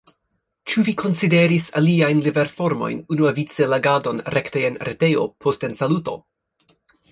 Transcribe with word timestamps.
Ĉu 0.71 0.83
vi 0.85 0.93
konsideris 1.01 1.67
aliajn 1.81 2.23
liverformojn, 2.29 3.03
unuavice 3.17 3.69
legadon 3.75 4.25
rekte 4.39 4.67
en 4.73 4.83
retejo, 4.91 5.29
post 5.47 5.71
ensaluto? 5.71 6.19